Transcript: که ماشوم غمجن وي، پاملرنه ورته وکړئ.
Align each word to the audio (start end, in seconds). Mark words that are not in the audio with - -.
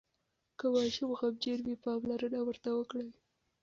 که 0.57 0.65
ماشوم 0.73 1.09
غمجن 1.19 1.59
وي، 1.65 1.75
پاملرنه 1.85 2.39
ورته 2.43 2.69
وکړئ. 2.73 3.09